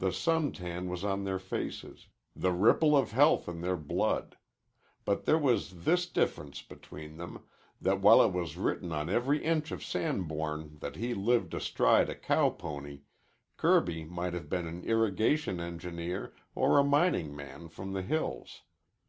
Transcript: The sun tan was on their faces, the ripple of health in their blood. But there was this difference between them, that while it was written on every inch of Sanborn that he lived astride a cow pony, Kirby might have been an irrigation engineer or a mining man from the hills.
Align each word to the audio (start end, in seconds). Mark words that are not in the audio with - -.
The 0.00 0.10
sun 0.12 0.50
tan 0.50 0.88
was 0.88 1.04
on 1.04 1.22
their 1.22 1.38
faces, 1.38 2.08
the 2.34 2.50
ripple 2.50 2.96
of 2.96 3.12
health 3.12 3.46
in 3.48 3.60
their 3.60 3.76
blood. 3.76 4.36
But 5.04 5.24
there 5.24 5.38
was 5.38 5.84
this 5.84 6.04
difference 6.06 6.62
between 6.62 7.16
them, 7.16 7.44
that 7.80 8.00
while 8.00 8.20
it 8.24 8.32
was 8.32 8.56
written 8.56 8.90
on 8.90 9.08
every 9.08 9.44
inch 9.44 9.70
of 9.70 9.84
Sanborn 9.84 10.78
that 10.80 10.96
he 10.96 11.14
lived 11.14 11.54
astride 11.54 12.08
a 12.10 12.16
cow 12.16 12.50
pony, 12.50 13.02
Kirby 13.56 14.02
might 14.04 14.34
have 14.34 14.48
been 14.48 14.66
an 14.66 14.82
irrigation 14.82 15.60
engineer 15.60 16.34
or 16.56 16.76
a 16.80 16.82
mining 16.82 17.32
man 17.36 17.68
from 17.68 17.92
the 17.92 18.02
hills. 18.02 18.62